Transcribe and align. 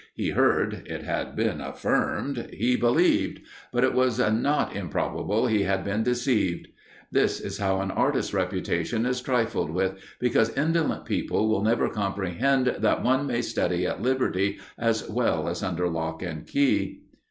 He 0.15 0.31
heard 0.31 0.81
it 0.87 1.03
had 1.03 1.35
been 1.35 1.61
affirmed 1.61 2.49
he 2.51 2.75
believed; 2.75 3.39
but 3.71 3.83
it 3.83 3.93
was 3.93 4.17
not 4.17 4.75
improbable 4.75 5.45
he 5.45 5.61
had 5.61 5.85
been 5.85 6.01
deceived. 6.01 6.69
This 7.11 7.39
is 7.39 7.59
how 7.59 7.81
an 7.81 7.91
artist's 7.91 8.33
reputation 8.33 9.05
is 9.05 9.21
trifled 9.21 9.69
with, 9.69 9.93
because 10.19 10.57
indolent 10.57 11.05
people 11.05 11.47
will 11.49 11.61
never 11.61 11.87
comprehend 11.87 12.77
that 12.79 13.03
one 13.03 13.27
may 13.27 13.43
study 13.43 13.85
at 13.85 14.01
liberty 14.01 14.57
as 14.75 15.07
well 15.07 15.47
as 15.47 15.61
under 15.61 15.87
lock 15.87 16.23
and 16.23 16.47
key. 16.47 17.03